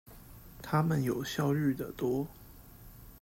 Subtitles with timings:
[0.63, 2.25] 他們有效率的多